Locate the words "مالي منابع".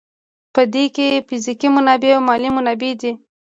2.27-2.91